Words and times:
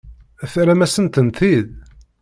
Terram-asent-tent-id? 0.51 1.67